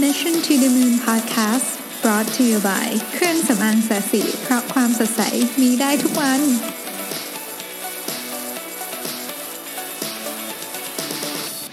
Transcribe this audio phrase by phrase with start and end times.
[0.00, 1.68] Mission to the Moon Podcast
[2.02, 5.22] brought to you by เครื่องสำอางแสสีเพราะความสดใส
[5.60, 6.40] มีได้ทุกวัน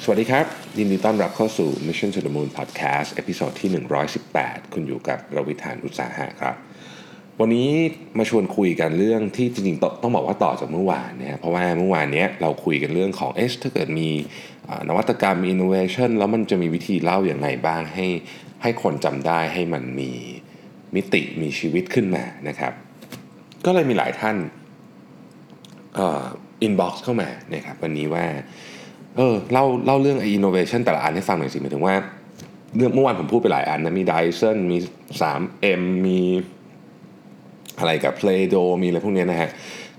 [0.04, 0.46] สวัสดีครับ
[0.78, 3.70] ยินดีต้อนรับเข้าสู่ Mission to the Moon Podcast เอพิโซดที่
[4.22, 6.56] 118 คุณอยู่กับรวิธานอุตสาหะครับ
[7.42, 7.70] วันนี้
[8.18, 14.10] มาชวนคุยกันเรื่องที่จริงๆต้องบอกว่าต่อจากเมื่อวานเนี่ยเพราะว่าเมื่อวานเนี้ยเราคุยกันเรื่องของเอ๊ะถ้าเกิดมี
[14.90, 18.08] นวัตกรรมมี innovation แล้วมันจะมีวิธีเล่าอย่างไรบ้างให้
[18.62, 20.12] ให้คนจำได้ให้มันมี
[20.96, 22.74] มิติมีชีวิตขึ้นมานะครับ
[23.66, 24.36] ก็เลยมีหลายท่าน
[25.96, 26.24] เอ่อ
[26.68, 28.26] inbox เข้ามานะครับวันนี้ว่า
[29.16, 31.96] เออเล่าเล่าเรื่องไอ้ innovation แต่ละอันให้ฟังหน่อยสิหมายถึงว่า
[32.76, 34.78] เรื่องเมื่อวานผมพูดไปหลายอันนะมี Dyson มี
[35.22, 36.20] 3M มี
[37.80, 39.50] อะไรกับ Play d o มีอะไรพวกนี้นะฮะ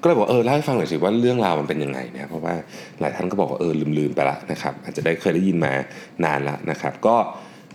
[0.02, 2.54] ก็เลยบอกเออเล่าให้ฟังหน่อยสิว่าเรื่องราวมันเป็นยังไงนะเพราะว่า
[3.00, 5.72] หลายท่านก็บอกว่าเออลืมๆไปละนะครับอาจจะได้เคยได้ยินมา
[6.24, 7.16] นานละนะครับ ก็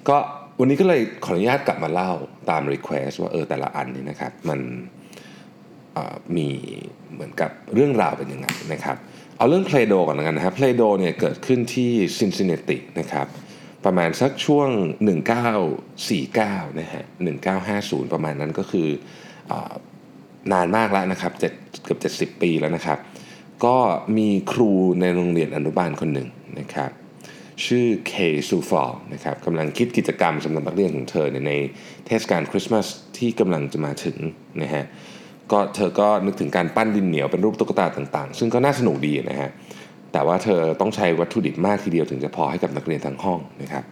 [0.09, 0.17] ก็
[0.59, 2.11] วันนี้ก็เลยขออนุญาตกลับมาเล่า
[2.49, 4.59] ตาม request ว่าเออแต่ละอันนี้นะครับมัน
[6.36, 6.49] มี
[7.13, 8.97] เหมือนกับเรื่องราวเป็นยังไงนะครับ
[9.38, 13.27] เอาเรื่อง Play d o ก่อนกันนะครับ Play d o เนี่ยเกิดขึ้นที่ซินซินเนตินะครับ
[13.86, 14.69] ประมาณสักช่วง
[15.49, 17.03] 1949นะฮะ
[17.58, 18.89] 1950 ประมาณนั้นก็คือ
[19.52, 19.53] อ
[20.53, 21.53] นานมากแล้วนะครับเจ็ด
[21.84, 21.97] เกือ
[22.30, 23.00] บ70 ปีแล้วนะครับ
[23.66, 23.78] ก็
[24.17, 26.28] มีครูในโรงเรียนอนุบาลคนหนึ่ง
[26.59, 26.92] นะครับ
[27.66, 28.14] ชื่อเค
[28.50, 31.53] ซูฟอลนะครับกำลังคิดกิจกรรมสำหรับนักเรียนของเธอใน
[32.08, 32.86] เทศกาลคริสต์มาส
[33.17, 34.17] ที่กำลังจะมาถึง
[34.61, 34.83] นะฮะ
[35.52, 39.50] ก็เธอก็นึกถึงการปั้นดินเหนียวเป็นรูปตุ๊กตาต่างๆ ซึ่งก็น่าสนุกดีนะฮะ
[40.11, 43.83] แต่ว่าเธอต้องใช้วัตถุดิบมากทีเดียวถึงจะพอให้กับนักเรียนทั้งห้องนะครับ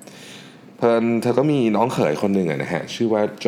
[0.78, 3.48] เผอิญเธอก็มีน้องเขยคนหนึ่งนะฮะชื่อว่า Joe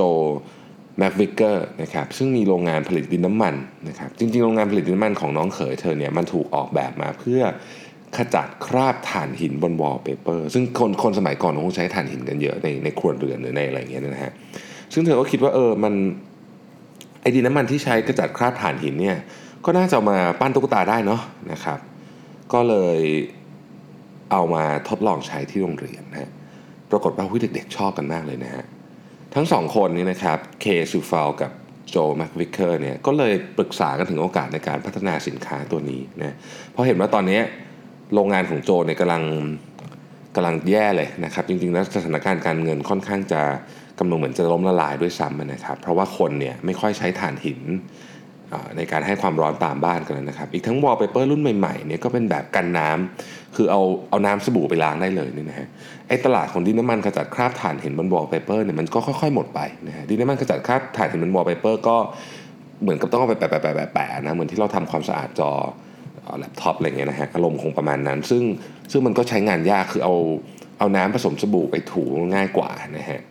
[0.98, 3.56] McVicker นะครับซึ่งมีโรงงานผลิตดินน้ำมัน
[3.89, 7.42] นะครับจริงๆ โรงงานผลิตดินน้ำมันของน้องเขยเธอเนี่ยมันถูกออกแบบมาเพื่อ
[8.17, 14.34] ขจัดคราบถ่านหินบนวอลเปเปอร์ซึ่งคนคนสมัยก่อนคงใช้ถ่านหินกันเยอะในในครัวเรือนหรือในอะไรอย่างเงี้ยนะฮะ
[14.94, 15.94] ซึ่งเธอก็คิดว่าเออมัน
[17.22, 19.18] ไอ้ดินน้ำมันที่ใช้กระจัดคราบถ่านหินเนี่ย
[19.66, 21.80] ก็น่าจะเอามาปั้นตุ๊กตาได้เนาะนะครับ
[22.53, 23.00] ก็เลย
[24.31, 26.30] เอามาทดลองใช้ที่โรงเรียนนะฮะ
[26.91, 28.66] ปรากฏว่าเด็กๆชอบกันมากเลยนะฮะ
[29.36, 31.52] ทั้งสองคนนี้นะครับเคซูฟาลกับ
[31.90, 36.36] โจแม็กวิกเกอร์เนี่ยก็เลยปรึกษากันถึงโอกาสในการพัฒนาสินค้าตัวนี้นะ
[36.72, 37.40] เพราะเห็นว่าตอนนี้
[38.14, 39.24] โรงงานของโจเนี่ยกำลัง
[40.36, 43.42] กำลังแย่เลยนะครับ จริงๆแล้วสถานการณ์การเงินค่อนข้างจะ
[44.00, 47.59] กำลังเหมือนจะล้มละลายด้วยซ้ำนะครับ เพราะว่าคนเนี่ยไม่ค่อยใช้ถ่านหิน
[48.78, 55.67] ในการให้ความร้อนตามบ้านกันนะครับ อีกทั้งวอลเปเปอร์รุ่นใหม่ๆเนี่ยก็เป็นแบบกันน้ำคือเอาเอาน้ำสบู่ไปล้างได้เลยนี่นะฮะ
[56.07, 61.97] ไอ้ตลาดของดินน้ำมันขจัดคราบถ่านหินบนวอลเปเปอร์เนี่ยมันก็ค่อยๆหมดไปนะฮะดินน้ำมันขจัดคราบถ่านหินบนวอลเปเปอร์ก็
[62.81, 65.51] เหมือนกับต้องเอาไปแปะๆๆๆนะเหมือนที่เราทำความสะอาดจอ
[66.39, 68.44] แล็ปท็อปอะไรเงี้ยนะฮะอารมณ์คงประมาณนั้น ซึ่ง
[68.91, 70.16] ซึ่งมันก็ใช้งานยากคือเอา
[70.79, 73.22] เอาน้ำผสมสบู่ไปถูง่ายกว่านะฮะ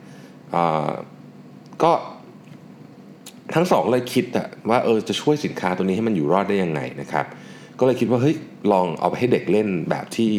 [1.83, 1.93] ก็
[3.55, 7.27] ทั้งสองเลยคิดอะว่าเออจะช่วยสินค้าตัวนี้ให้มันอยู่รอดได้ยังไงนะครับ
[7.79, 8.37] ก็เลยคิดว่าเฮ้ย
[8.73, 10.33] ลองเอาไปให้เด็กเล่นแบบที่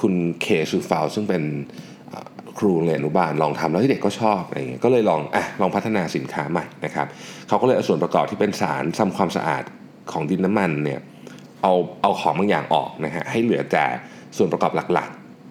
[0.00, 1.42] คุณเคซูฟาวซึ่งเป็น
[2.58, 7.06] ครูเรียนอนุบาลลองทำแล้วที่เด็กก็ชอบอะไรเงี้ยก็เลยลองอะลองพัฒนาสินค้าใหม่นะครับ
[7.48, 9.64] เขาก็เลยเอาส่วนประกอบที่เป็นสารทำความสะอาด
[10.12, 11.00] ของดินน้ำมันเนี่ย
[11.62, 11.72] เอา
[12.02, 13.84] เอาของบางอย่างออกนะฮะให้เหลือแต่
[14.36, 15.08] ส่วนประกอบหลัก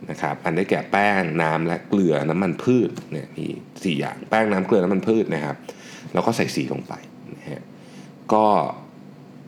[0.10, 3.46] นะครับอันได้แก่แป้งน้ำและเกลือน้ำมันพืชเนี่ยมี
[3.84, 5.56] สี่อย่างแป้งน้ำเกลือน้ำมันพืชนะครับ
[6.14, 6.94] แล้วก็ใส่สีลงไป
[7.38, 7.62] นะฮะ
[8.34, 8.46] ก็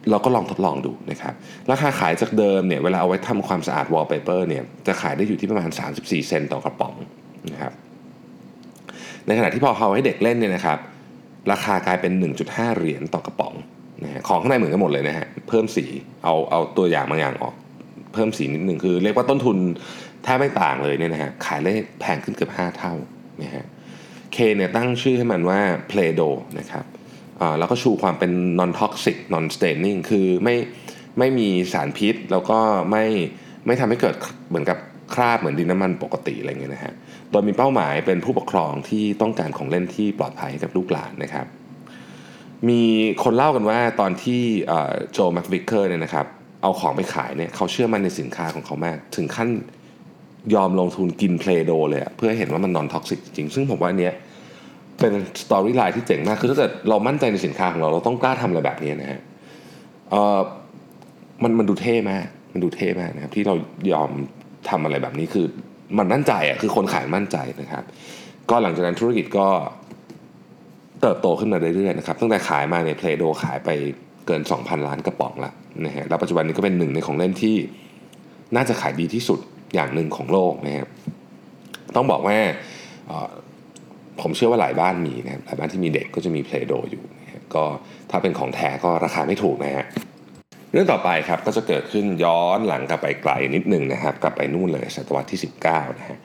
[0.10, 1.34] เราก็ลองทดลองดูนะครับ
[1.72, 6.94] ราคาขายจากเดิมเนี่ยเวลาเอาไว้ทำความสะอาดวอลเปเปอร์เนี่ยจะขายได้อยู่ที่ประมาณ 34 เซนต์ต่อกระป๋อง
[7.52, 7.74] นะครับ
[9.26, 10.80] ในขณะที่พอเอาให้เด็กเล่นเนี่ยนะครับ
[11.52, 12.12] ราคากลายเป็น
[12.46, 13.54] 1.5 เหรียญต่อกระป๋อง
[14.04, 15.86] นะฮะของข้างในเหมือนกันหมดเลยนะฮะเพิ่มสี
[16.24, 17.56] เอาเอาตัวอย่างบางอย่างออก
[18.14, 19.58] เพิ่มสีนิดหนึ่งคือ เรียกว่าต้นทุน
[20.26, 22.94] แทบไม่ต่างเลยเนี่ยนะฮะขายได้แพงขึ้นเกือบ 5 เท่า
[23.44, 23.66] นะฮะ
[24.34, 25.60] เคเนี่ยตั้งชื่อให้มันว่า
[25.92, 26.86] Play d o นะครับ
[27.60, 30.56] แล้วก็ชูความเป็น non toxic non staining คือไม่
[31.20, 32.60] ไม่มีสารพิษ แล้วก็
[32.92, 33.06] ไม่
[33.66, 34.16] ไม่ทำให้เกิด
[34.50, 34.78] เหมือนกับ
[35.14, 36.94] คราบเหมือนดินน้ำมันปกติอะไรเงี้ยนะฮะ
[37.32, 41.46] โดยมีเป้าหมายเป็นผู้ปกครองที่ต้องการของเล่นที่ปลอดภัยกับลูกหลานนะครับ
[42.70, 42.82] มี
[43.24, 44.42] คนเล่ากันว่าตอนที่
[45.12, 46.26] Joe McVicker เนี่ยนะครับ
[46.62, 49.50] เอาของไปขายเนี่ยเขาเชื่อมั่นในสินค้าของเขามาก ถึงขั้น
[50.54, 54.14] ยอมลงทุนกิน Play-Doh เลยเพื่อเห็นว่ามัน non-toxic จริง ซึ่งผมว่าอันเนี้ย
[55.00, 59.22] เป็น storyline ที่เจ๋งมาก คือถ้าเกิดเรามั่นใจในสินค้าของเรา เราต้องกล้าทำอะไรแบบนี้นะฮะ
[60.12, 60.40] เออ
[61.44, 63.56] มันมันดูเท่มาก มันดูเท่มากนะครับ ที่เรา
[63.92, 64.10] ยอม
[64.70, 65.46] ทำอะไรแบบนี้คือ
[65.98, 67.84] มันมั่นใจอะคือคนขายมั่นใจนะครับ
[68.50, 69.48] ก็หลังจากนั้นธุรกิจก็
[71.02, 73.70] เติบโตขึ้นมาเรื่อยๆนะครับตั้งแต่ขายมาเนี่ยเพลโดขายไป
[74.28, 75.52] เกิน 2,000 ล้านกระป๋องละ
[75.86, 77.56] นะฮะแล้วปัจจุบันนี้ก็เป็นหนึ่งในของเล่นที่
[78.56, 79.40] น่าจะขายดีที่สุด
[79.74, 80.90] อย่างหนึ่งของโลกนะครับ
[81.96, 82.38] ต้องบอกว่า
[84.22, 87.64] ผมเชื่อว่าหลายบ้านมีนะครับหลายบ้านที่มีเด็กก็จะมีเพลโดอยู่นะก็
[88.12, 89.86] ถ้าเป็นของแท้ก็ราคาไม่ถูกนะฮะ
[90.72, 96.18] เรื่องต่อไปครับก็จะเกิดขึ้นย้อนหลังกลับไปไกลนิดนึงนะครับกลับไปนู่นเลยศตวรรษที่ 19นะฮะ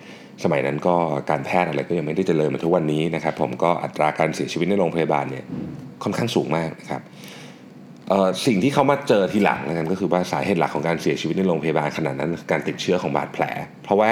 [0.44, 0.96] สมัยนั้นก็
[1.30, 5.44] การแพทย์อะไรก็ยังไม่ได้เจริญมาทุกวันนี้นะครับ ผมก็อัตราการเสียชีวิตในโรงพยาบาลเนี่ย
[6.02, 7.02] ค่อนข้างสูงมากนะครับ
[8.46, 13.44] สิ่งที่เขามาเจอทีหลังนะครับก็คือว่าสาเหตุหลักของการเสียชีวิตในโรงพยาบาลขนาดนั้นการติดเชื้อของบาดแผล
[13.82, 14.10] เพราะว่า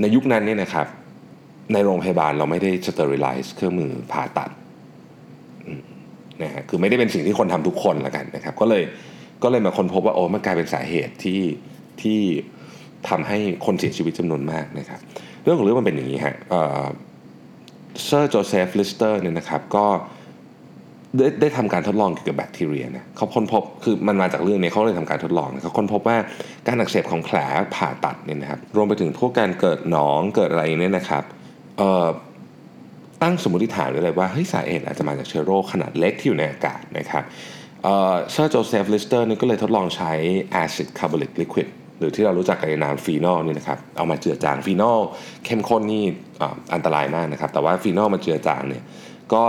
[0.00, 0.86] ในยุคนั้นเนี่ยนะครับ
[1.72, 4.50] ในโรงพยาบาลเราไม่ได้สเตอริไลซ์เครื่องมือผ่าตัด
[6.42, 8.82] นะฮะคือไม่ได้เป็นสิ่งที่คนทำทุกคนละกันนะครับ ก็เลย
[9.42, 11.40] ก็เลยมาค้นพบว่าโอ้มันกลายเป็นสาเหตุที่
[12.02, 12.20] ที่
[13.08, 15.00] ทำให้คนเสียชีวิตจำนวนมากนะครับ
[15.42, 16.34] เรื่องของเรื่องมันเป็นอย่างนี้ฮะ
[18.04, 19.86] เซอร์ Joseph Lister เนี่ยนะครับก็
[21.18, 26.16] ได้ได้ทำการทดลองเกี่ยวกับแบคทีเรียนะเขาค้นพบคือมันมาจากเรื่องนี้เขาเลยทำการทดลองเขาค้นพบว่า
[26.66, 27.36] การอักเสบของแผล
[27.74, 31.24] ผ่าตัดเนี่ยนะครับรวมไปถึงพวกการเกิดหนองเกิดอะไรเนี่ยนะครับ
[33.22, 37.24] ตั้งสมมติฐานไว้เลยว่าเฮ้ยสาเหตุอาจจะมาจากเชื้อโรคขนาดเล็กที่อยู่ในอากาศนะครับ
[37.82, 40.12] เซอร์โจเซฟลิสเตอร์นี่ก็เลยทดลองใช้
[40.52, 41.68] acid carbonic liquid
[41.98, 44.98] หรือที่เรารู้จักกันในนามฟีนอลนี่นะครับเอามาเจือจางฟีนอล
[45.44, 46.04] เข้มข้นนี่
[46.74, 48.82] อันตรายมากนะครับแต่ว่าฟีนอลมาเจือจางเนี่ย
[49.32, 49.42] ก็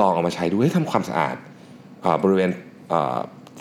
[0.00, 1.36] ลองเอามาใช้ดูให้ทำความสะอาด
[2.22, 2.50] บริเวณ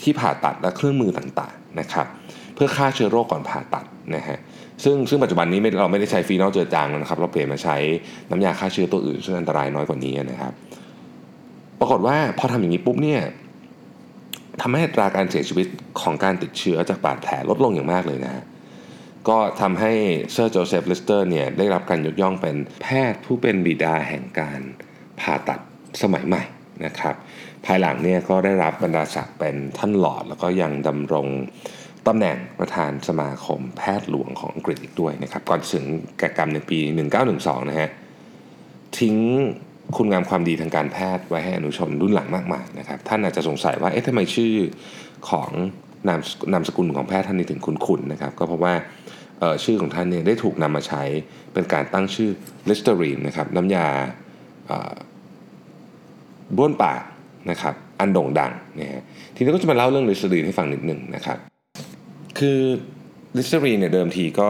[0.03, 2.07] ที่ผ่าตัดและเครื่องมือต่างๆนะครับ
[2.55, 3.85] เพื่อฆ่าเชื้อโรคก่อนผ่าตัด
[4.15, 4.39] นะฮะ
[4.83, 7.77] ซึ่งซึ่งปัจจุบันนี้เราไม่ได้ใช้ฟีนอลเจือจางแล้วนะครับ เราเปลี่ยนมาใช้
[8.29, 10.53] น้ำยาฆ่าเชื้อตัวอื่นซึ่งอันตรายน้อยกว่านี้นะครับ
[11.79, 13.21] ปรากฏว่าพอทำอย่างนี้ปุ๊บเนี่ย
[14.61, 15.67] ทำให้อัตราการเสียชีวิต
[16.01, 18.43] ของการติดเชื้อจากบาดแผลลดลงอย่างมากเลยนะฮะ
[19.29, 19.91] ก็ทำให้
[20.31, 24.59] เซอร์โจเซฟลิสเตอร์เนี่ยได้รับการยกย่องเป็นแพทย์ผู้เป็นบิดาแห่งการ
[25.21, 25.59] ผ่าตัด
[26.01, 26.43] สมัยใหม่
[26.85, 27.15] นะครับ
[27.65, 31.27] ภายหลังเนี่ยก็ได้รับบรรดาศักดิ์เป็นท่านลอร์ด แล้วก็ยังดำรง
[32.07, 35.85] ตำแหน่งประธานสมาคมแพทย์หลวงของอังกฤษอีกด้วยนะครับ ก่อนถึง
[36.19, 36.79] แก่กรรมในปี
[37.25, 37.89] 1912 นะฮะ
[38.99, 39.15] ทิ้ง
[39.95, 44.53] คุณงามความดีทางการแพทย์ไว้ให้อนุชนรุ่นหลังมากมายนะครับ ท่านอาจจะสงสัยว่า เอ๊ะทำไมชื่อ
[45.29, 45.49] ของ
[46.07, 46.19] นาม
[46.53, 48.73] นามสกุลของแพทย์ท่านนี้ถึงคุ้นๆนะครับ ก็เพราะว่า
[49.63, 51.03] ชื่อของท่านเนี่ยได้ถูกนำมาใช้
[51.53, 52.29] เป็นการตั้งชื่อ
[52.69, 53.87] ลิสเตอรีนนะครับน้ำยา
[56.57, 57.01] บ้วนปาก
[57.51, 59.03] นะครับอันโด่งดังนะฮะ
[59.35, 61.37] ทีนี้ก็จะมาเล่าเรื่องลิสเตอรีนให้ฟังนิดหนึ่งนะครับ
[62.39, 62.59] คือ
[63.37, 64.49] ลิสเตอรีนเนี่ยเดิมทีก็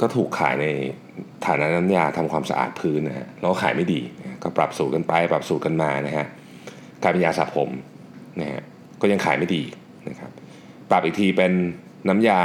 [0.00, 0.66] ก็ถูกขายใน
[1.46, 4.00] ฐานะน้ำยาทำความสะอาดพื้นนะฮะแล้วขายไม่ดี
[4.42, 6.26] ก็ปรับสูตรกันไปปรับสูตรกันมานะฮะ
[7.02, 7.70] กลายเป็นยาสระผม
[8.40, 8.62] นะฮะ
[9.00, 9.62] ก็ยังขายไม่ดี
[10.08, 10.30] นะครับ
[10.90, 11.52] ปรับอีกทีเป็น
[12.08, 12.40] น้ำยา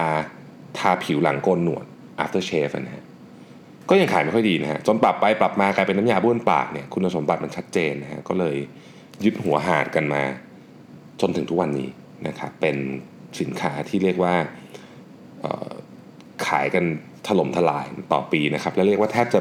[0.77, 1.85] ทาผิวหลังโกนหนวด
[2.23, 3.03] after shave นะฮะ
[3.89, 8.57] ก็ยังขายไม่ค่อยดีนะฮะจนปรับไปปรับมากลายเป็นน้ำยาบ้วนปากเนี่ยคุณสมบัติมันชัดเจนนะฮะก็เลย
[9.25, 10.23] ยึดหัวหาดกันมา
[11.21, 11.89] จนถึงทุกวันนี้
[12.27, 12.77] นะครับเป็น
[13.39, 14.35] สินค้าที่เรียกว่า
[16.47, 16.83] ขายกัน
[17.27, 19.39] ถล่มทลายต่อปีนะครับ แล้วเรียกว่าแทบจะ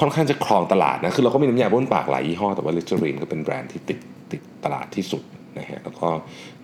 [0.00, 3.98] ค่อนข้างจะครองตลาดนะคือเราก็มีน้ำยาบ้วนปากหลายยี่ห้อ แต่ว่าลิสเตอรีนก็เป็นแบรนด์ที่ติด
[4.32, 5.22] ติดตลาดที่สุด
[5.58, 6.08] นะฮะแล้วก็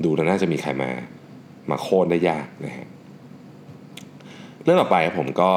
[0.05, 0.91] ดูแล้วน่าจะมีใครมา
[1.71, 2.87] มาโค่นได้ยากนะฮะ
[4.65, 5.51] เรื่องต่อไปผมก็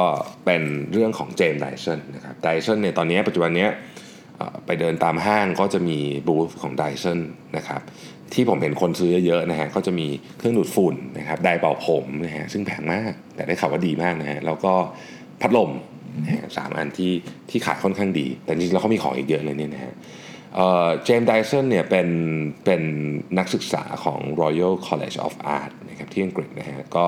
[0.44, 0.62] เป็น
[0.92, 3.66] เรื่องของเจมส์ไดสันนะครับไดสันเนี่ยตอนนี้ปัจจุบันนี้
[4.66, 7.18] ไปเดินตามห้างก็จะมีบูธของไดสัน
[7.56, 7.80] นะครับ
[8.34, 10.06] ที่ผมเห็นคนซื้อเยอะๆนะฮะก็จะมี
[10.38, 14.72] เครื่องดูดฝุ่นนะครับไดเป่าผมนะฮะซึ่งแพงมาก แต่ได้ข่าวว่าดีมากนะฮะแล้วก็
[15.40, 15.70] พัดลม
[16.22, 17.12] นะฮะสามอันที่
[17.50, 19.94] ที่ขายค่อนข้างดี แต่จริงๆแล้วเขามีของอีกเยอะเลยเนี่ยนะฮะ
[21.04, 22.08] เจมส์ไดสันเนี่ยเป็น
[22.64, 22.82] เป็น
[23.38, 27.06] นักศึกษาของ Royal College of Art นะครับที่อังกฤษนะฮะก็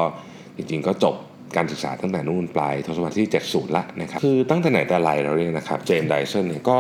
[0.57, 1.17] จริงๆก็จบ
[1.57, 6.77] การศึกษาตั้งแต่นู่นปลายทศวรรษที่ 70 ละนะครับคือตั้งแต่ไหนแต่ไรเราเนี่ยนะครับเจมส์ไดสันเนี่ยก็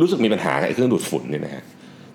[0.00, 1.64] รู้สึกมีปัญหากับเครื่องดูดฝุ่นเนี่ยนะฮะ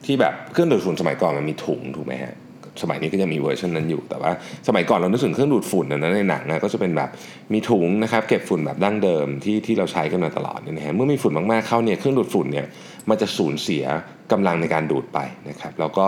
[0.06, 2.34] ที่แบบเครื่องดูดฝุ่นสมัยก่อนมันมีถุงถูกไหมฮะ
[2.82, 4.32] สมัยนี้ก็ยังมีเวอร์ชันนั้นอยู่ แต่ว่า
[4.68, 7.10] สมัยก่อนเรานึกถึงเครื่องดูดฝุ่นนั้นในหนังนะก็จะเป็นแบบ
[7.54, 12.66] มีถุงนะครับเก็บฝุ่นแบบดั้งเดิมที่ที่เราใช้กันมาตลอดเนี่ยนะฮะเมื่อมีฝุ่นมากๆเข้าเนี่ยเครื่องดูดฝุ่นเนี่ย
[13.10, 13.84] มันจะสูญเสีย
[14.32, 15.20] กำลังในการดูดไป
[15.50, 16.08] นะครับ แล้วก็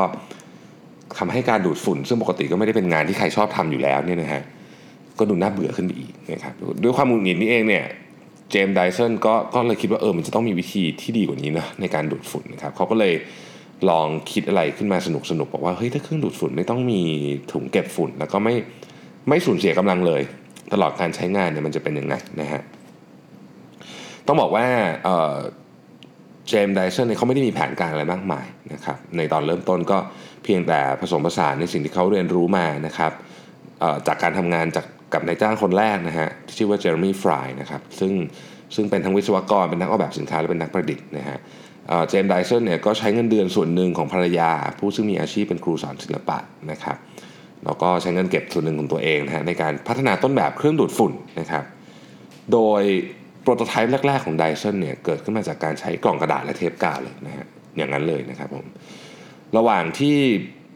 [1.18, 4.42] ทำให้การดูดฝุ่น ซึ่งปกติก็ไม่ได้เป็นงานที่ใครชอบทำอยู่แล้วเนี่ยนะฮะ
[5.20, 7.84] ก็ดูน่าเบื่อขึ้นไปอีกนะครับด้วยความหงุดหงิดนี้เองเนี่ย
[8.52, 13.14] เจมส์ไดสันก็ก็เลยคิดว่าเออมันจะต้องมีวิธีที่ดีกว่านี้นะในการดูดฝุ่นนะครับเขาก็เลย
[13.90, 17.02] ลองคิดอะไรขึ้นมาสนุกสนุกบอกว่าเฮ้ยถ้าเครื่องดูดฝุ่นไม่ต้องมี
[17.52, 18.56] ถุงเก็บฝุ่น แล้วก็ไม่
[19.30, 20.22] ไม่สูญเสียกำลังเลย
[20.74, 22.62] ตลอดการใช้งานเนี่ยมันจะเป็นยังไงนะฮะ
[24.28, 24.66] ต้องบอกว่า
[26.48, 29.98] เจมส์ไดสันเนี่ยเขาไม่ได้มีแผนการอะไรมากมายนะครับในตอนเริ่มต้นก็
[30.44, 33.12] เพียงแต่ผสมผสานในสิ่งที่เขาเรียนรู้มานะครับ
[34.08, 38.14] จากการทำงานจาก กับนายจ้างคนแรกนะฮะที่ชื่อว่าเจอร์มี่ฟรายนะครับซึ่ง
[38.76, 41.38] ซึ่งเป็นทั้งวิศวกรเป็นนักออกแบบสินค้าและเป็นนักประดิษฐ์นะฮะ
[42.10, 46.38] เจมส์ไดเซนเนี่ยก็ใช้เงินเดือนส่วนหนึ่งของภรรยา ผู้ซึ่งมีอาชีพเป็นครูสอนศิลปะ
[46.72, 46.98] นะครับ
[47.66, 51.64] แล้วก็ใช้เงินเก็บส่วนหนึ่งของตัวเองนะฮะในการพัฒนาต้นแบบเครื่องดูดฝุ่นนะครับ
[52.54, 52.82] โดย
[53.42, 57.46] โปรโตไทป์แรก ๆ ของ Dyson เนี่ยเกิดขึ้นมาจากการใช้กล่องกระดาษและเทปกาวเลยนะฮะ
[57.78, 58.66] อย่างนั้นเลยนะครับผม
[59.58, 60.18] ระหว่างที่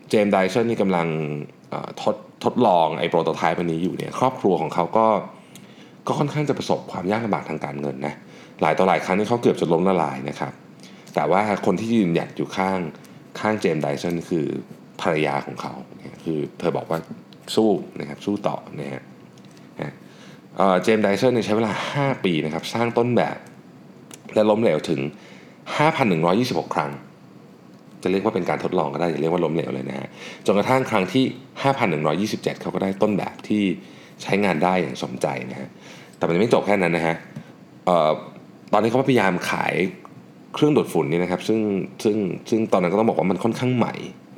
[0.09, 1.07] เจมส์ไดสันนี่กำลัง
[2.01, 5.07] ทดทดลองไอ้โปรโตไทป์อันนี้อยู่เนี่ยครอบครัวของเขาก็
[6.07, 8.13] ก็ค่อนข้างจะประสบความยากลำบากทางการเงินนะ
[8.61, 10.53] หลายต่อหลายครั้งที่เขาเกือบจะล้มละลายนะครับ
[11.15, 12.79] แต่ว่าคนที่ยืนหยัดอยู่ข้าง
[13.39, 14.45] ข้างเจมส์ไดสันคือ
[15.01, 15.73] ภรรยาของเขา
[16.23, 16.99] คือเธอบอกว่า
[17.55, 19.03] สู้นะครับสู้ต่อนะฮะ
[20.83, 23.37] เจมส์ไดสันใช้เวลา 5 ปีนะครับ สร้างต้นแบบ
[24.33, 25.01] และล้มเหลวถึง
[26.07, 26.91] 5,126 ครั้ง
[28.03, 30.07] จะเรียกว่าเป็นการทดลองก็ได้จะเรียกว่าล้มเหลวเลยนะฮะ
[30.45, 31.25] จนกระทั่งครั้งที่
[32.33, 33.63] 5,127 เขาก็ได้ต้นแบบที่
[34.21, 35.69] ใช้งานได้อย่างสมใจนะฮะ
[36.17, 37.15] แต่มันไม่จบแค่นั้นนะฮะ
[38.73, 39.73] ตอนนี้เขาพยายามขาย
[40.53, 41.59] เครื่องดูดฝุ่นนี่นะครับซึ่ง
[42.03, 42.17] ซึ่ง
[42.49, 43.93] ซึ่งตอนนั้นก็ต้องบอกว่ามันค่อนข้างใหม่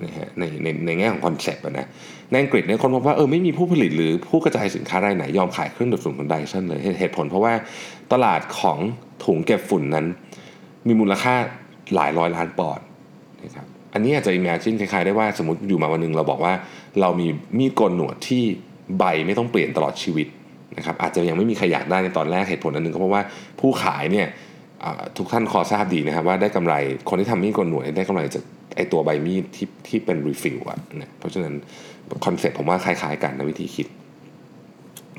[0.06, 1.88] นะฮะในในในแง่ของคอนเซปต์นะ
[2.32, 7.54] ในอังกฤษเนี่ยคนพบว่าเออไม่มีผู้ผลิตหรือผู้กระจายสินค้ารายไหนยอมขายเครื่องดูดฝุ่นของไดสันเลยเหตุผลเพราะว่า
[8.14, 8.78] ตลาดของ
[9.26, 10.06] ถุงเก็บฝุ่นนั้น
[10.88, 11.36] มีมูลค่า
[11.96, 12.86] หลายร้อยล้านปอนด์
[13.94, 16.54] อันนี้อาจจะ imagine คล้ายๆได้ว่าสมมติอยู่มาวันนึงเราบอกว่า
[17.02, 18.44] เรามีมีดโกนหนวดที่
[18.98, 20.28] ใบไม่ต้องเปลี่ยนตลอดชีวิต
[20.78, 23.22] นะครับอาจจะยังไม่มีใครอยากได้ในตอนแรกเหตุผลอันหนึ่งก็เพราะว่า
[23.60, 24.28] ผู้ขายเนี่ย
[25.18, 26.74] ทุกท่านก็ทราบดีนะครับว่าได้กำไร
[27.10, 28.44] คนที่ทำมีดโกนหนวดได้กำไรจาก
[28.76, 31.54] ไอตัวใบมีดที่ที่เป็น refill อะนะเพราะฉะนั้น
[32.26, 33.88] คอนเซ็ปต์ผมว่าคล้ายๆกันนะวิธีคิด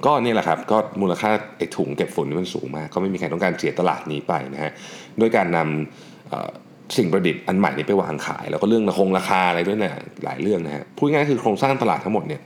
[0.06, 4.72] ก็นี่แหละครับก็มูลค่าไอถุงเก็บฝุ่นนี่มันสูงมาก ก็ไม่มีใครต้องการเสียตลาดนี้ไปนะฮะ
[5.20, 9.92] ด้วยการนำ สิ่งประดิษฐ์อันใหม่นี้ไปวางขาย แล้วก็เรื่องราคงราคาอะไรด้วยนะ
[10.24, 12.42] หลายเรื่องนะฮะพูดง่ายคือโครงสร้างตลาดทั้งหมดเนี่ย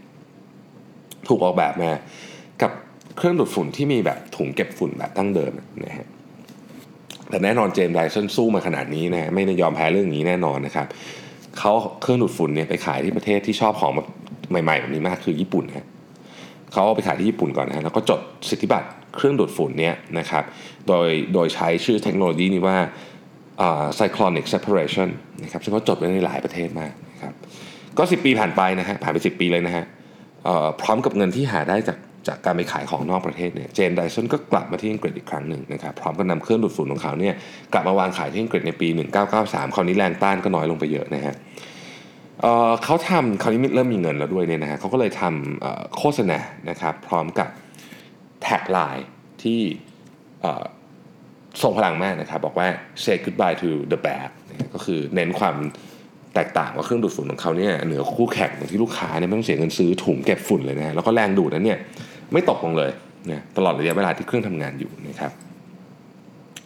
[1.28, 1.90] ถูกออกแบบมา
[2.62, 2.72] กับ
[3.16, 5.52] เครื่องดูดฝุ่นที่มีแบบถุงเก็บฝุ่นแบบตั้งเดิม
[5.84, 6.06] นะฮะ
[7.30, 10.86] แต่แน่นอนเจมส์ไดสันสู้มาขนาดนี้นะไม่ได้ยอมแพ้เรื่องนี้แน่นอนนะครับ
[11.58, 13.92] เขาเครื่องดูดฝุ่นเนี่ยไปขายที่ประเทศที่ชอบของ
[14.50, 15.86] ใหม่ๆแบบนี้มากคือญี่ปุ่นฮะ
[16.72, 20.44] เขาเอาไปขายที่ญี่ปุ่นก่อนนะแล้วก็จดสิทธิบัตรเครื่องดูดฝุ่นเนี่ยนะครับ
[20.88, 22.78] โดยโดยใช้ชื่อเทคโนโลยีนี้ว่า
[23.98, 25.08] cyclonic separation
[25.42, 27.32] นะครับซึ่งเขาจดไว้ในหลายประเทศมากนะครับ
[27.98, 29.84] ก็ 10 ปีผ่านไปนะฮะผ่านไป 10 ปีเลยนะฮะ
[30.80, 31.98] พร้อมกับเงินที่หาได้จาก
[32.28, 37.34] จากการไปขายของนอกประเทศเนี่ยเจมส์ไดสันก็กลับมาที่อังกฤษอีกครั้งหนึ่งนะครับพร้อมกับนำเครื่องดูดฝุ่นของเขาเนี่ย
[37.72, 38.88] กลับมาวางขายที่อังกฤษในปี
[39.30, 41.34] 1993 คราวนี้แรงต้านก็น้อยลงไปเยอะนะฮะ
[42.84, 46.38] เขาทำคราวนี้เริ่มมีเงินแล้วด้วยเนี่ยนะฮะเขาก็เลยทำโฆษณา
[46.70, 47.48] นะครับพร้อมกับ
[48.42, 49.08] แท็กไลน์
[49.42, 49.60] ที่
[51.62, 52.68] ส่งพลังมากนะครับ บอกว่า
[53.04, 54.28] say goodbye to the bad
[54.74, 55.56] ก็คือเน้นความ
[56.34, 61.78] แตกต่างว่าเครื่องดูดฝุ่นของเขาเนี่ยเหนือคู่แข่งที่ลูกค้าเนี่ยไม่ต้องเสียเงินซื้อถุงเก็บฝุ่นเลยนะแล้วก็แรงดูดนั้นเนี่ย
[62.32, 62.90] ไม่ตกลงเลย
[63.30, 65.32] นะตลอดระยะเวลาที่เครื่องทำงานอยู่นะครับ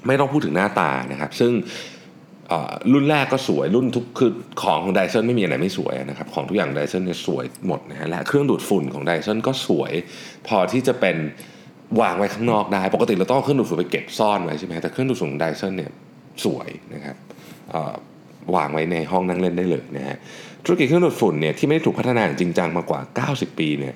[0.06, 1.52] ไม่ต้องพูดถึงหน้าตานะครับ ซึ่ง
[2.92, 4.30] รุ่นแรกก็สวยรุ่นทุกคือ
[4.62, 9.92] ของของไดเซนไม่มีอะไรไม่สวยนะครับ ของทุกอย่างไดเซนเนี่ยสวยหมดนะฮะและเครื่องดูดฝุ่นของไดเซนก็สวย
[10.46, 11.16] พอที่จะเป็น
[12.00, 15.90] วางไว้ข้างนอกได้ ปกติเราต้องเครื่องดูดฝุ่นไปเก็บซ่อนไว้ใช่ไหมแต่เครื่องดูดฝุ่นไดเซนเนี่ย
[16.44, 17.16] สวยนะครับ
[18.56, 20.16] วางไว้ในห้องนั่งเล่นได้เลยนะฮะ
[20.64, 23.94] ธุรกิจเครื่องดูดฝุ่นเนี่ยที่ไม่ได้ถูกพัฒนาอย่างจริงจังมากว่า 90 ปีเนี่ย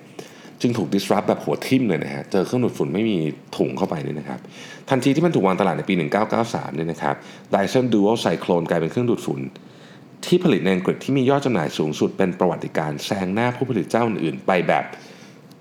[0.60, 3.16] จึงถูก disrupt แบบหัวทิ่มเลยนะฮะ เจอเครื่องดูดฝุ่นไม่มี
[3.56, 4.40] ถุงเข้าไปเนี่ยนะครับ
[4.90, 5.94] ทันทีที่มันถูกวางตลาดในปี
[6.36, 7.14] 1993 เนี่ยนะครับ
[7.54, 9.40] Dyson Dual Cyclone กลายเป็นเครื่องดูดฝุ่น
[10.26, 14.84] ที่ผลิตในอังกฤษที่มียอดจำหน่ายสูงสุดเป็นประวัติการแซงหน้าผู้ผลิตเจ้าอื่นไปแบบ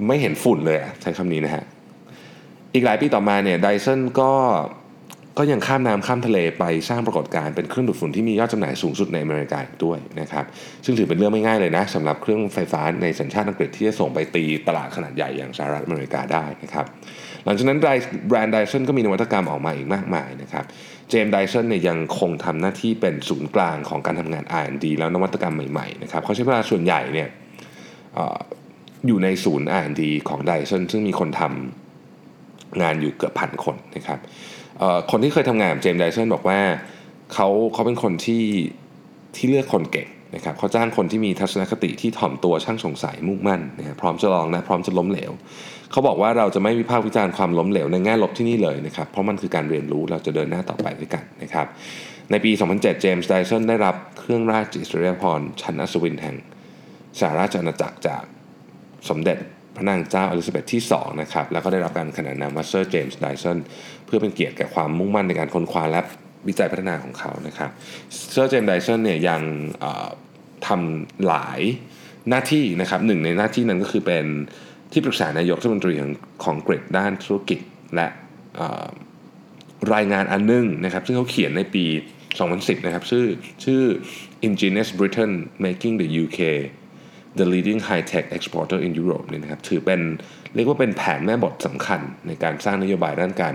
[0.08, 1.64] ไม่เห็นฝุ่นเลยใช้คำนี้นะฮะ
[2.76, 4.32] อีกหลายปีต่อมาเนี่ยไดสันก็
[5.38, 10.46] ก็ยังข้ามน้ำข้ามทะเลไปสร้างปรากฏการณ์เป็นเครื่องดูดฝุ่นที่มียอดจำหน่ายสูงสุดในอเมริกาด้วยนะครับ
[10.86, 16.86] ซึ่งถือเป็นเรื่องไม่ง่ายเลยนะสำหรับเครื่องไฟฟ้าในสัญชาติอังกฤษที่จะส่งไปตีตลาดขนาดใหญ่อย่างสหรัฐอเมริกาได้นะครับ
[17.46, 17.80] หลังจากนั้น
[18.28, 20.66] แบรนด์ไดสันก็มีนวัตกรรมออกมาอีกมากมายนะครับ
[21.10, 27.28] เจมส์ไดสันเนี่ยยังคงทำหน้าที่เป็นศูนย์กลางของการทำงาน R&D แล้วนวัตกรรมใหม่ๆนะครับเขาใช้เวลาส่วนใหญ่เนี่ย
[29.08, 31.85] อยู่ในศูนย์ R&D ของไดสันซึ่งมีคนทำ
[32.82, 34.20] งานอยู่เกือบพันคนนะครับ
[35.12, 36.60] คนที่เคยทำงานกับเจมส์ไดสันบอกว่า
[37.34, 38.44] เขาเขาเป็นคนที่
[39.36, 45.32] ที่เลือกคนเก่งนะครับเขาจ้างคนที่มีทัศนคติที่ถ่อมตัวช่างสงสัยมุ่งมั่นนะพร้อมจะลองนะพร้อมจะล้มเหลว
[45.92, 51.68] เขาบอกว่าเราจะไม่วิพากษ์วิจารณ์ความล้มเหลวในแง่ลบที่นี่เลยนะครับเพราะมันคือการเรียนรู้เราจะเดินหน้าต่อไปด้วยกันนะครับ
[52.32, 56.36] ในปี 2007 เจมส์ไดสันได้รับเครื่องราชอิสริยาภรณ์ชั้นอัศวินแห่ง
[57.20, 58.24] สหราชอาณาจักรจาก
[59.10, 59.38] สมเด็จ
[59.76, 63.58] พระนางเจ้าอลิซาเบธที่2นะครับแล้วก็ได้รับการขนานนามว่าเซอร์เจมส์ไดสัน
[64.06, 66.02] เพื่อเป็นเกียรติแก่ความมุ่งมั่นในการค้นคว้าและ
[66.48, 67.70] วิจัยพัฒนาของเขานะครับ
[68.32, 69.42] เซอร์เจมส์ไดสันเนี่ยยัง
[70.68, 71.62] ทำหลาย
[72.30, 74.26] หน้าที่นะครับหนึ่งในหน้าที่นั้นก็คือเป็น
[74.92, 76.12] ที่ปรึกษานายกรัฐมนตรีของ
[76.44, 77.60] ของกรีกด้านธุรกิจ
[77.96, 78.08] และ
[79.94, 81.86] รายงานอันนึงนะครับซึ่งเขาเขียนในปี
[82.36, 83.26] 2010 นะครับชื่อ
[83.64, 83.82] ชื่อ
[84.48, 85.34] Ingenious Britain
[85.66, 86.40] Making the UK
[87.40, 90.02] the leading high-tech exporter in Europe เนี่ยนะครับถือเป็น
[90.56, 93.54] เรียกว่าเป็นแผนแม่บทสำคัญในการสร้างนโยบายด้านการ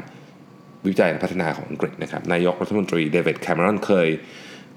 [0.87, 4.09] วิจัยและพัฒนาของอังกฤษนะครับนายกรัฐมนตรีเดวิดแคมรอนเคย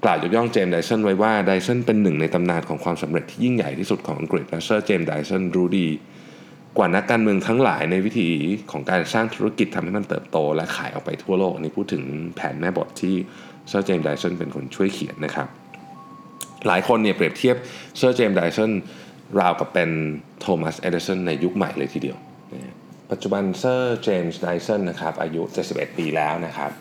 [0.04, 5.88] กล่าวยกย่องเจมส์ไดสันไว้ว่าไดสันเป็นหนึ่งในตำนานของความสำเร็จที่ยิ่งใหญ่ที่สุดของอังกฤษและเซอร์เจมส์ไดสันรู้ดี
[6.76, 8.28] กว่านักการเมืองทั้งหลายในวิธี
[8.70, 12.02] ของการสร้างธุรกิจทำให้มันเติบโต และขายออกไปทั่วโลกอันนี้พูดถึง
[12.36, 13.14] แผนแม่บทที่
[13.68, 15.48] เซอร์เจมส์ไดสันเป็นคนช่วยเขียนนะครับ
[16.66, 17.56] หลายคนเนี่ยเปรียบเทียบ
[17.98, 18.72] เซอร์เจมส์ไดสัน
[19.40, 19.90] ราวกับเป็น
[20.40, 22.18] โทมัสเอเดสันในยุคใหม่เลยทีเดียว
[23.10, 26.72] ปัจจุบันเซอร์เจมส์ไดสันนะครับอายุ 71 ปีแล้วนะครับ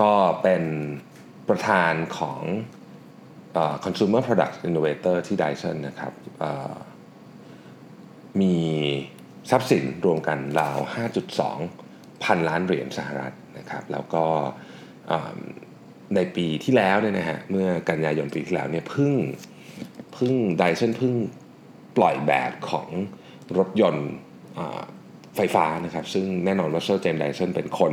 [0.00, 0.12] ก็
[0.42, 0.62] เป็น
[1.48, 2.40] ประธานของ
[3.84, 6.12] consumer product innovator ที่ Dyson นะครับ
[8.40, 8.56] มี
[9.50, 10.78] ทรัพย์สินรวมกันราว
[11.50, 14.24] 5.2 พันล้านเหรียญสหรัฐนะครับ แล้วก็
[16.16, 19.12] ในปีที่แล้วเนี่ยนะฮะเมื่อกันยายนปีที่แล้วเนี่ยพิ่ง
[20.16, 21.14] พิ่งไดสันพิ่ง
[21.96, 22.88] ปล่อยแบบของ
[23.58, 24.10] รถยนต์
[25.36, 27.92] ไฟฟ้านะครับซึ่งแน่นอนว่าเซอร์เจมส์ไดสันเป็นคน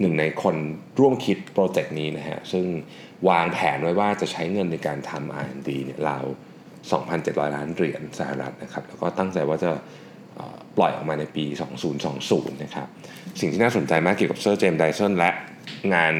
[0.00, 0.56] หนึ่งในคน
[1.00, 2.64] ร่วมคิดโปรเจกต์นี้นะฮะซึ่ง
[3.28, 6.24] วางแผนไว้ว่าจะใช้เงินในการทำ R&D เนี่ยราว
[6.90, 9.70] 2,700 ล้านเหรียญสหรัฐนะครับแล้วก็ตั้งใจว่าจะ
[10.76, 11.44] ปล่อยออกมาในปี
[12.04, 12.88] 2020 นะครับ
[13.40, 15.30] สิ่งที่น่าสนใจมากเกี่ยวกับเซอร์เจมส์ไดสันและ
[15.94, 16.14] งาน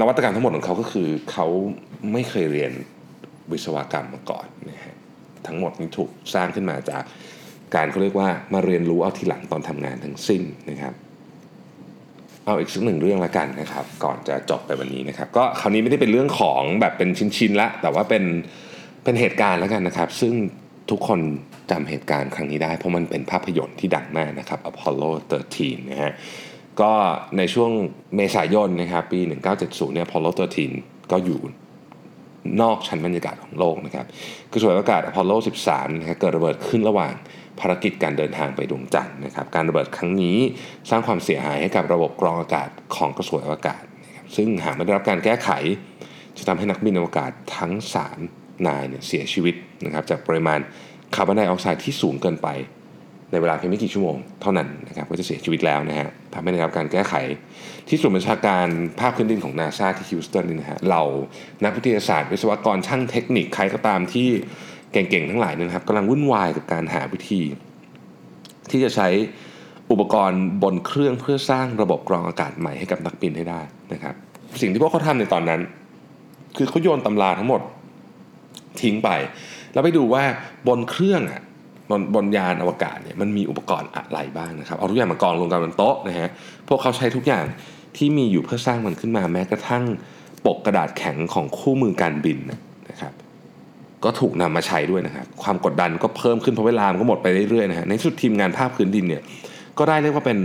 [0.00, 1.46] นวัตกรรมทั้งหมดของเขาก็คือเขา
[2.12, 2.72] ไม่เคยเรียน
[3.52, 4.94] วิศวกรรมมาก่อนนะฮะ
[5.46, 7.02] ทั้งหมดนี้ถูกสร้างขึ้นมาจาก
[7.74, 10.94] การเขาเรียกว่ามาเรียนรู้เอาทีหลังตอนทำงานทั้งสิ้นนะครับ
[12.46, 18.24] เอาอีกสักหนึ่งเรื่องละกันนะครับ ก่อนจะจบไปวันนี้นะครับ ก็คราวนี้ไม่ได้เป็นเรื่องของแบบเป็นชิ้นๆละ แต่ว่าเป็น
[19.04, 20.34] เป็นเหตุการณ์แล้วกันนะครับ ซึ่ง
[20.90, 21.20] ทุกคน
[21.70, 25.10] จำเหตุการณ์ครั้งนี้ได้ เพราะมันเป็นภาพยนตร์ที่ดังมากนะครับ Apollo
[25.52, 26.12] 13 นะฮะ
[26.80, 26.92] ก็
[27.38, 27.70] ในช่วง
[28.16, 29.20] เมษายนนะครับปี
[29.56, 30.30] 1970 เนี่ย Apollo
[30.70, 31.40] 13ก็อยู่
[32.60, 34.06] นอกชั้นบรรยากาศของโลกนะครับ
[34.52, 35.36] กระสวยอากาศ Apollo
[35.68, 37.12] 13 นะครับเกิดระเบิดขึ้นระหว่าง
[37.60, 40.38] ภารกิจการเดินทางไปดวงจันทร์นะครับ การระเบิดครั้งนี้
[40.90, 45.50] สร้างความเสียหายให้กับระบบกรองอากาศของกระสวยอวกาศนะครับซึ่งหากไม่ได้รับการแก้ไข
[46.36, 47.72] จะทำให้นักบินอวกาศทั้ง
[48.18, 50.60] 3 นายเนี่ยเสียชีวิตนะครับจากปริมาณ
[51.14, 52.48] คาร์บอนไดออกไซด์ที่สูงเกินไป
[53.34, 57.14] ในเวลาเพียงไม่กี่ชั่วโมงเท่านั้นนะครับก็จะเสียชีวิตแล้วนะฮะทำให้ได้รับการแก้ไข
[57.88, 58.66] ที่ศูนย์บัญชาการ
[59.00, 61.02] ภาคพื้นดินของนาซาที่ฮิวสตันนี่นะฮะเรา
[61.64, 64.28] นักวิทยาศาสตร์ วิศวกรช่างเทคนิคใครก็ตามที่
[64.92, 67.42] เก่งๆทั้งหลายนะครับกำลังวุ่นวายกับการหาวิธี
[68.70, 69.08] ที่จะใช้
[69.90, 73.60] อุปกรณ์บนเครื่องเพื่อสร้างระบบกรองอากาศใหม่ให้กับนักบินให้ได้
[73.92, 74.14] นะครับ
[74.60, 75.60] สิ่งที่พวกเขาทำในตอนนั้น
[76.56, 77.60] คือเขาโยนตำราทั้งหมด
[78.80, 79.10] ทิ้งไป
[79.72, 80.24] แล้วไปดูว่า
[80.68, 81.42] บนเครื่องอะ
[81.90, 86.28] บนบนยานอวกาศเนี่ยมันมีอุปกรณ์อะไรบ้างนะครับ เอาทุกอย่างมากองรวมกันบนโต๊ะนะฮะ
[86.68, 87.44] พวกเขาใช้ทุกอย่าง
[87.96, 89.84] ที่มีอยู่เพื่อสร้างมันขึ้นมาแม้กระทั่ง
[90.46, 92.38] ปกกระดาษแข็งของคู่มือการบิน
[92.90, 93.12] นะครับ
[94.04, 99.22] ก็ถูกนำมาใช้ด้วยนะครับ ความกดดันก็เพิ่มขึ้นเพราะเวลามันก็หมดไปเรื่อยๆนะฮะในสุดทีมงานภาคพื้นดินเนี่ย
[99.78, 100.38] ก็ได้เรียกว่าเป็น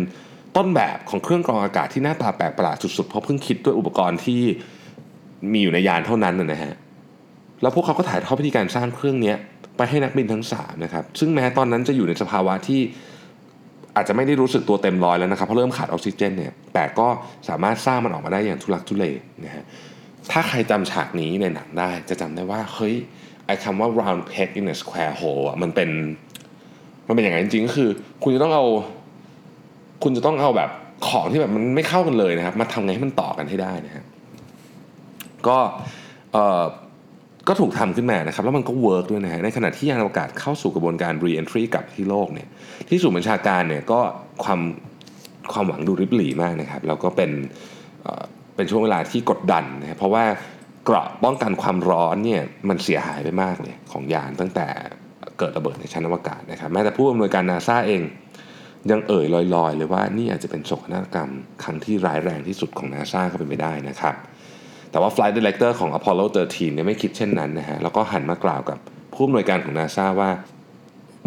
[0.58, 4.42] ต้นแบบของเครื่องกรองอากาศที่หน้าตาแปลกประหลาดสุดๆเพราะเพิ่งคิดด้วยอุปกรณ์ที่
[5.52, 6.74] มีอยู่ในยานเท่านั้นนะฮะ
[7.62, 9.34] แล้วพวกเขาก็ถ่ายทอดวิธีการสร้างเครื่องนี้
[9.80, 12.82] ไปให้นักบินทั้ง3นะครับซึ่งแม้ตอนนั้นจะอยู่ในสภาวะที่
[13.96, 17.08] อาจจะไม่ได้รู้สึกตัวเต็มร้อยแล้วนะครับเพราะเริ่มขาดออกซิเจนเนี่ยแต่ก็
[17.50, 19.06] สามารถสร้างมันออกมาได้อย่างทุลักทุเล
[19.46, 19.66] นะฮะ
[20.32, 22.96] ถ้าใครจำฉากนี้ในหนังได้จะจำได้ว่าเฮ้ย
[23.46, 25.90] ไอ้คำว่า round peg in a square hole อะมันเป็น
[27.08, 27.90] มันเป็นอย่างไรจริงๆก็คือ
[28.24, 28.66] คุณจะต้องเอา
[30.04, 30.70] คุณจะต้องเอาแบบ
[31.08, 34.06] ของที่แบบมันไม่เข้ากันเลยนะครับ มาทำไงให้มันต่อกันให้ได้นะฮะ
[35.48, 35.58] ก็
[36.34, 36.64] เอ่อ
[37.50, 42.48] ก็ถูกทำขึ้นมานะครับแล้วมันก็ work ด้วยนะฮะในขณะที่ยานอวกาศเข้าสู่กระบวนการ re-entry กลับที่โลกเนี่ย
[42.90, 44.00] ที่ศูนย์บัญชาการเนี่ยก็
[44.44, 44.60] ความ
[45.54, 47.32] ความหวังดูริบหรี่มากนะครับแล้วก็เป็น
[48.56, 50.24] เป็นช่วงเวลาที่กดดันนะเพราะว่า
[50.86, 54.68] เกราะป้องกันความร้อนเนี่ยมันเสียหายไปมากเลยของยานตั้งแต่
[55.40, 58.02] เกิดระเบิดในชั้นอวกาศนะครับแม้แต่ผู้อำนวยการนาซาเอง
[58.92, 61.30] ยังเอ่ยลอยๆเลยว่านี่อาจจะเป็นโศกนาฏกรรม
[61.64, 64.16] ครั้งที่ร้ายแรงที่สุดของนาซาก็เป็นไปได้นะครับ
[64.92, 68.80] แต่ว่า Flight Director ของ Apollo 13เนี่ยไม่คิดเช่นนั้นนะฮะแล้วก็หันมากล่าวกับ
[69.14, 70.30] ผู้อำนวยการของ NASA ว่า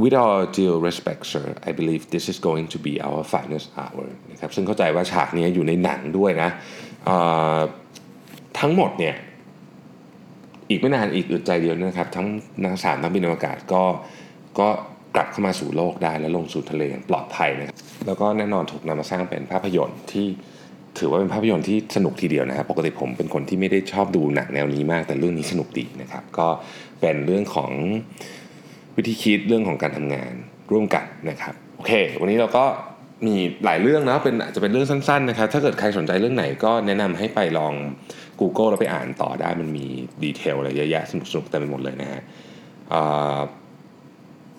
[0.03, 4.07] with all due respect sir I believe this is going to be our finest hour
[4.31, 6.51] นะครับซึ่งเข้าใจว่าฉากนี้อยู่ในหนังด้วยนะ
[8.59, 9.15] ทั้งหมดเนี่ย
[10.69, 12.27] อีกไม่นานอีกอึดใจเดียวนะครับ ทั้ง
[12.65, 13.83] นางสามนักบินอวกาศก็
[14.61, 14.69] ก็
[15.15, 20.27] กลับเข้ามาสู่โลกได้และลงสู่ทะเลอย่างปลอดภัยนะครับแล้วก็แน่นอนถูกนำมาสร้างเป็นภาพยนตร์ที่
[20.99, 26.49] ถือว่าเป็นภาพยนตร์ที่สนุกทีเดียวนะครับ ปกติผมเป็นคนที่ไม่ได้ชอบดูหนังแนวนี้มาก แต่เรื่องนี้สนุกดีนะครับ ก็
[27.01, 27.73] เป็นเรื่องของ
[28.97, 30.33] วิธีคิดเรื่องของการทำงาน
[30.73, 32.65] ร่วมกันนะครับโอเค วันนี้เราก็
[33.27, 37.75] มีหลายเรื่องนะเป็นอาจจะเป็นเรื่องสั้นๆนะครับถ้าเกิดใครสนใจเรื่องไหนก็แนะนำให้ไปลอง
[38.41, 39.87] Google แล้วไปอ่านต่อได้มันมี
[40.25, 42.23] ดีเทลอะไรเยอะแยะสนุกๆเต็มไปหมดเลยนะฮะ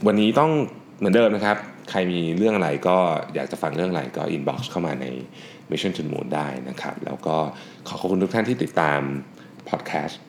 [0.08, 0.52] วันนี้ต้อง
[0.98, 1.58] เหมือนเดิมนะครับ
[1.92, 2.98] ใครมีเรื่องอะไรก็
[3.36, 5.06] อยากจะฟังเรื่องอะไรก็ inbox เข้ามาใน
[5.72, 7.36] Mission to the Moon ได้นะครับ แล้วก็
[7.88, 9.00] ขอขอบคุณทุกท่านที่ติดตาม
[9.70, 10.22] พอดแคสต์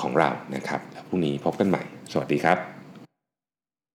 [0.00, 2.73] ของเรานะครับแล้วพรุ่งนี้พบกันใหม่ สวัสดีครับ